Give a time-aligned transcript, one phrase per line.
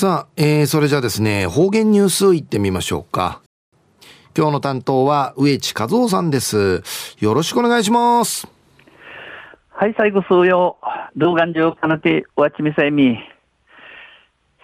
[0.00, 3.42] さあ、えー、それじゃあですね、方言ニュースいってみましょうか。
[4.34, 6.82] 今日の担当は植地和夫さんです。
[7.18, 8.48] よろしくお願いします。
[9.68, 10.78] はい、最後数曜、
[11.18, 13.18] 動画上かなて、わちみさいみ。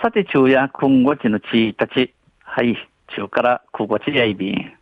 [0.00, 2.14] さて、昼夜、今後ちのちたち。
[2.38, 2.76] はい、
[3.16, 4.72] 中から空後ちやいびん。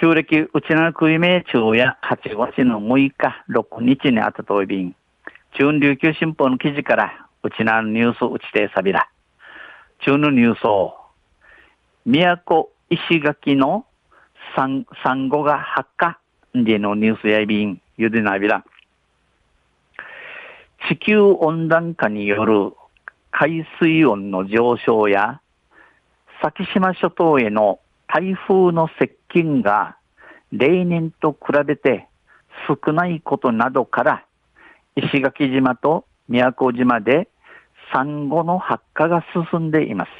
[0.00, 4.96] 旧暦、うちなくいめ、昼夜、8月の6日、6日にあたといびん。
[5.58, 9.11] 中琉球新報の記事から、うちなニュースうちてさびら。
[10.04, 10.96] 中のニュースを、
[12.04, 13.86] 都石垣の
[14.56, 16.18] 産後が発火
[16.54, 18.64] でのニュースやいびん、ゆでなびら。
[20.88, 22.72] 地球温暖化による
[23.30, 25.40] 海水温の上昇や、
[26.42, 29.96] 先島諸島への台風の接近が
[30.50, 32.08] 例年と比べて
[32.66, 34.24] 少ないことなどから、
[34.96, 37.28] 石垣島と宮古島で
[37.92, 40.10] 産後の発火が進んでいます。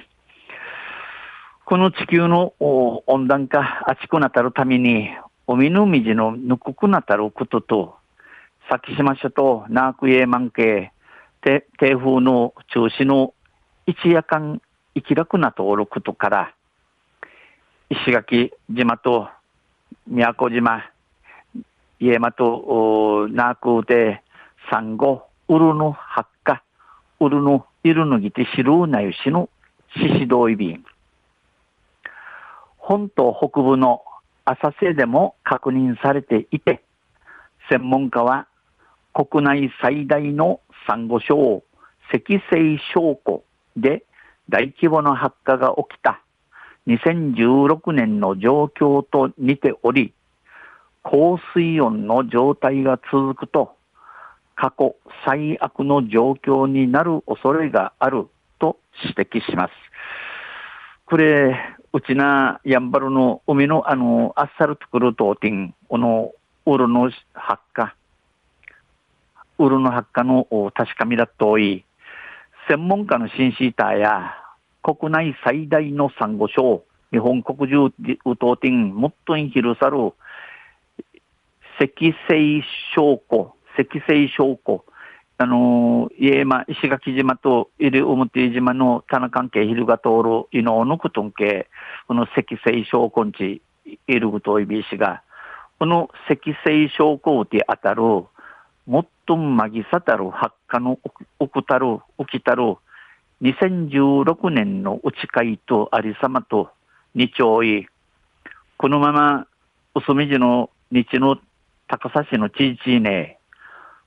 [1.64, 5.08] この地球の温暖化、熱くなたるために、
[5.46, 7.96] 海の水のぬくくなたることと、
[8.70, 10.92] 先島諸島、ナークエーマン系、
[11.40, 13.32] 低風の中止の
[13.86, 14.60] 一夜間
[14.94, 16.54] 生きらくな登録とから、
[17.88, 19.28] 石垣島と
[20.06, 20.84] 宮古島、
[21.98, 24.22] 家間とナークで
[24.70, 26.62] 産後、ウルの発火、
[27.24, 29.48] ウルのいるのぎて知るなゆしの
[29.96, 30.84] 獅子同意便。
[32.78, 34.02] 本島北部の
[34.44, 36.82] 浅瀬でも確認されていて、
[37.70, 38.48] 専門家は
[39.14, 41.62] 国内最大のサンゴ礁、
[42.12, 43.44] 赤星礁湖
[43.76, 44.04] で
[44.48, 46.20] 大規模な発火が起きた
[46.88, 50.12] 2016年の状況と似ており、
[51.02, 53.76] 高水温の状態が続くと、
[54.54, 58.26] 過去最悪の状況になる恐れがある
[58.58, 59.72] と指摘します。
[61.06, 61.56] これ、
[61.92, 66.32] うちな、やんばるの海のあの、あっさる作るとてん、この、
[66.64, 67.94] ウルの発火、
[69.58, 71.84] ウルの発火の確かみだとい、
[72.68, 74.34] 専門家のシンシーターや、
[74.82, 77.92] 国内最大のサンゴ礁、日本国中
[78.24, 80.14] ウトウティン、もっとん広さる、
[81.78, 81.90] 赤
[82.28, 82.62] 星
[82.94, 84.84] 礁湖、赤星礁湖、
[85.38, 91.68] あのー、家間、石垣島と入表島の棚関係、ヒルが通る、伊能のくとんけ、
[92.06, 93.62] この赤星礁湖んち、
[94.06, 95.22] いるぐといびしが、
[95.78, 98.02] この赤星礁湖で当たる、
[98.86, 100.98] もっとまぎさたる発火の
[101.40, 102.76] 起くたる、起きたる、
[103.42, 106.70] 2016年の内海とありさまと
[107.14, 107.88] 二丁い、
[108.76, 109.46] このまま、
[109.94, 111.38] 薄みじの日の
[111.88, 113.38] 高さ市の地域ね、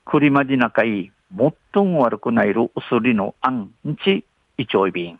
[0.06, 1.12] 栗まじなかい、
[1.74, 3.72] 最も悪くないる薄りのあん
[4.04, 4.24] ち、
[4.58, 5.20] いちょいびん。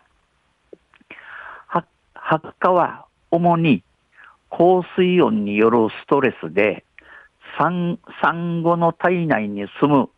[2.28, 3.84] 発火は主に
[4.50, 6.84] 高水温によるストレスで、
[7.60, 10.10] 産産後の体内に住む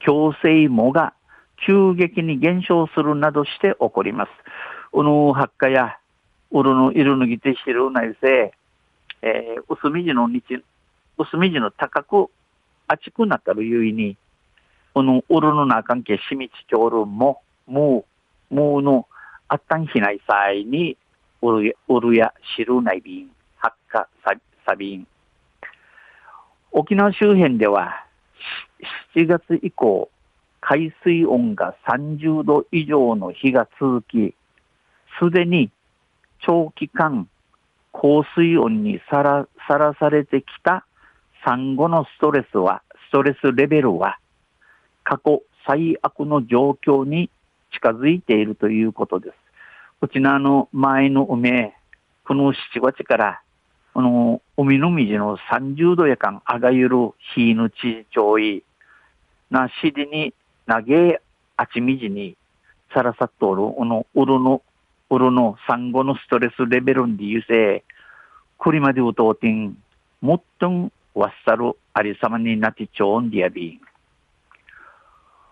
[0.00, 1.14] 強制藻が
[1.64, 4.30] 急激に減少するなどして起こります。
[4.92, 5.98] うぬ発火や、
[6.50, 8.52] うるのいるぬぎてしるないせ、
[9.22, 10.42] えー、薄みじの日、
[11.16, 12.30] 薄みじの高く、
[12.92, 14.16] 熱くなったるゆいに、
[14.94, 18.04] このうるのな関係しみちちょるも、も
[18.50, 19.06] う、もうの、
[19.48, 20.96] あったんひないさいに、
[21.40, 24.34] うるや、うるや、しるないびん、発火さ、
[24.66, 25.06] さびん。
[26.70, 28.04] 沖縄周辺では、
[29.14, 30.10] 7月以降、
[30.60, 34.34] 海水温が30度以上の日が続き、
[35.18, 35.70] すでに
[36.40, 37.28] 長期間
[37.92, 40.86] 高水温にさらさらされてきた
[41.44, 44.18] 産後のストレスは、ストレスレベルは
[45.04, 47.30] 過去最悪の状況に
[47.72, 49.36] 近づいているということです。
[50.00, 51.76] こちらの前の梅、
[52.24, 53.40] この7月から、
[53.94, 56.96] この海の水の30度やかんあがゆる
[57.34, 58.64] 日の地上位
[59.50, 60.32] なしりに
[60.66, 61.20] 投げ
[61.58, 62.36] あちみじに
[62.94, 64.62] さらさっとおる、このうるの、
[65.10, 67.84] うるの産後のストレスレベルにゆせ、
[68.56, 69.76] これまでうとうてん、
[70.20, 73.80] もっとんわっさるありさまになってちょうんでやびん。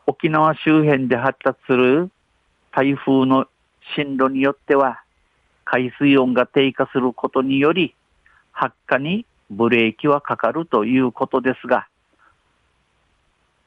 [0.07, 2.11] 沖縄周辺で発達する
[2.73, 3.47] 台風の
[3.95, 5.03] 進路によっては、
[5.65, 7.95] 海水温が低下することにより、
[8.53, 11.87] 発火にブレーキはかかるということですが、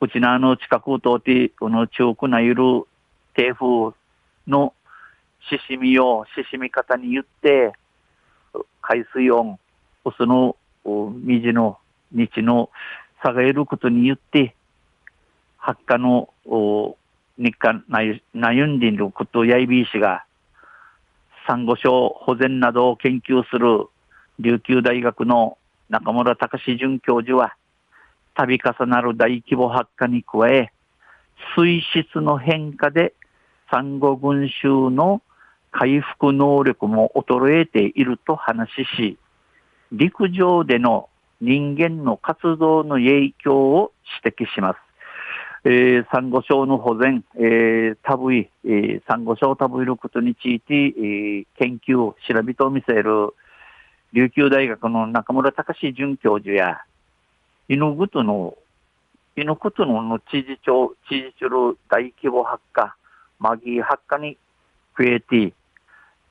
[0.02, 2.64] うちのあの近くを通って、この中くなゆる
[3.36, 3.96] 低風
[4.48, 4.74] の
[5.50, 7.74] ししみを、ししみ方に言って、
[8.82, 9.58] 海水温、
[10.18, 10.58] その
[11.24, 11.78] 水の
[12.14, 12.70] 日の
[13.22, 14.56] 差が得ることによって、
[15.58, 16.30] 発火の
[17.38, 20.26] 日韓悩んでいることやいびいしが、
[21.48, 23.88] サンゴ礁保全などを研究する
[24.40, 25.58] 琉球大学の
[25.90, 27.56] 中村隆准教授は、
[28.36, 30.72] 度重なる大規模発火に加え、
[31.56, 33.14] 水質の変化で
[33.70, 35.22] サンゴ群衆の
[35.72, 39.18] 回復能力も衰えていると話し、
[39.92, 41.10] 陸上での
[41.44, 43.92] 人間の活動の影響を
[44.24, 44.78] 指摘します。
[45.66, 53.34] えー、サンゴ礁の保全、えー、タブイ、えー、サンゴ礁タブイることについて、えー、研究、調べと見せる、
[54.14, 56.82] 琉球大学の中村隆准教授や、
[57.68, 58.56] 犬ぐとの、
[59.36, 62.96] 犬ぐとのの知事長、知事長大規模発火、
[63.40, 64.38] マギー発火に
[64.98, 65.54] 増えて、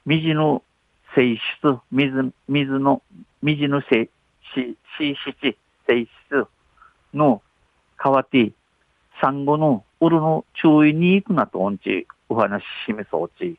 [0.07, 0.63] 水の
[1.15, 1.41] 性質、
[1.91, 3.03] 水、水の、
[3.43, 4.09] 水の性
[4.53, 5.57] 質、性質、
[5.87, 6.49] 性質
[7.15, 7.43] の
[8.03, 8.53] 変わって、
[9.21, 13.57] 産後のうるの注意に行くなとおんち、お話ししめそうち。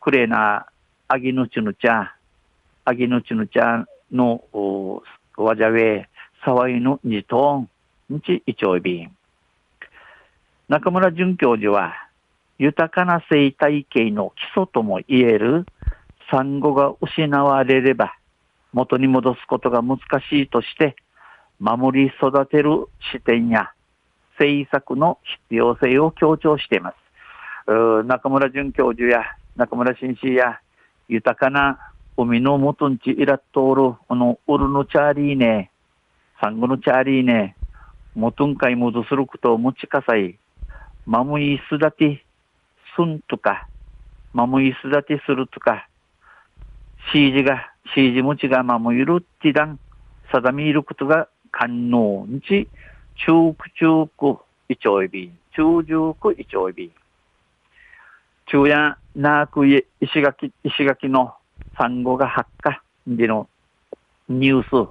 [0.00, 0.66] くれな、
[1.08, 2.12] あぎぬちぬちゃ、
[2.84, 5.02] あぎぬちぬちゃの、お
[5.36, 6.08] わじゃべ、
[6.44, 7.68] さわいのにとん、
[8.14, 9.16] んちいちょいびん。
[10.68, 11.94] 中村准教授は、
[12.58, 15.66] 豊かな生態系の基礎とも言える
[16.30, 18.16] サンゴが失われれば
[18.72, 19.98] 元に戻すことが難
[20.28, 20.96] しいとして
[21.58, 23.70] 守り育てる視点や
[24.38, 25.18] 政策の
[25.48, 26.92] 必要性を強調していま
[27.66, 27.72] す。
[28.04, 29.22] 中村准教授や
[29.56, 30.60] 中村紳士や
[31.08, 31.78] 豊かな
[32.16, 35.70] 海の元んちいらっとおる、このウルのチャーリーね、
[36.40, 37.56] サンゴのチャーリーね、
[38.14, 40.38] 元んかい戻することを持ちかさい、
[41.06, 42.18] マムイスダティ、
[42.96, 43.68] すんとか、
[44.32, 45.88] マムイスダティするとか、
[47.12, 49.78] シージが、シージ持ちがマムイるってだん、
[50.32, 52.68] 定めることが可能んち、
[53.26, 54.38] 中中区
[54.68, 56.90] 一丁エビ、中中区一丁エビ。
[58.46, 61.34] 中夜、なく石垣、石垣の
[61.78, 63.48] 産後が発火での
[64.28, 64.90] ニュース、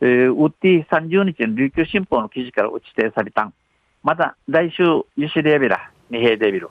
[0.00, 3.54] えー、ウッディ30日の琉球新報の記事から打ち定されたん。
[4.02, 4.82] また来週、
[5.16, 6.70] ユシレベラ、二平デビル。